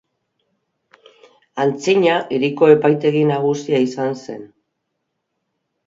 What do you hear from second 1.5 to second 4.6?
Antzina hiriko epaitegi nagusia izan zen.